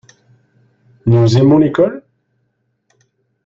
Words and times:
Nous 1.05 1.37
aimons 1.37 1.59
l’école? 1.59 2.03